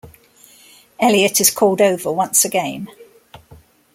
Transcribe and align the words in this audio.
Eliot 0.99 1.39
is 1.39 1.51
called 1.51 1.79
over 1.79 2.11
once 2.11 2.43
again. 2.43 2.87